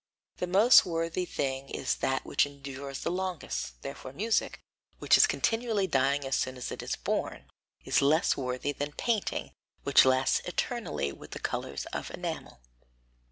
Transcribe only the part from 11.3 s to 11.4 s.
the